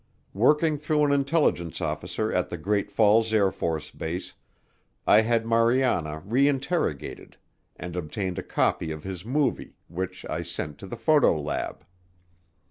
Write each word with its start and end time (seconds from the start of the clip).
Working 0.33 0.79
through 0.79 1.03
an 1.05 1.11
intelligence 1.11 1.79
officer 1.79 2.33
at 2.33 2.49
the 2.49 2.57
Great 2.57 2.89
Falls 2.89 3.31
AFB, 3.31 4.33
I 5.05 5.21
had 5.21 5.45
Mariana 5.45 6.23
reinterrogated 6.27 7.35
and 7.75 7.95
obtained 7.95 8.39
a 8.39 8.41
copy 8.43 8.89
of 8.91 9.03
his 9.03 9.23
movie, 9.23 9.75
which 9.89 10.25
I 10.25 10.41
sent 10.41 10.79
to 10.79 10.87
the 10.87 10.97
photo 10.97 11.39
lab. 11.39 11.85